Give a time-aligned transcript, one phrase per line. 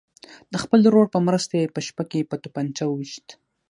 [0.51, 3.27] د خپل ورور په مرسته یې په شپه کې په توپنچه ویشت.